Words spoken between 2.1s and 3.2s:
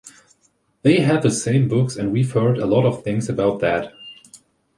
we've heard a lot of